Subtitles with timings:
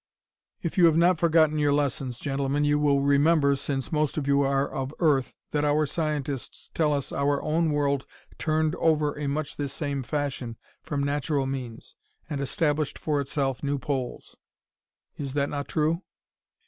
[0.63, 4.41] If you have not forgotten your lessons, gentlemen, you will remember, since most of you
[4.41, 8.07] are of Earth, that our scientists tell us our own world
[8.39, 11.95] turned over in much this same fashion, from natural means,
[12.27, 14.35] and established for itself new poles.
[15.17, 16.01] Is that not true?"